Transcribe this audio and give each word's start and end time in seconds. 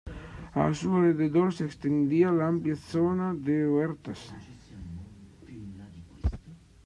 A 0.55 0.73
su 0.73 0.91
alrededor 0.95 1.53
se 1.53 1.63
extendía 1.65 2.31
la 2.31 2.47
amplia 2.47 2.75
zona 2.75 3.35
de 3.35 3.67
huertas. 3.69 4.33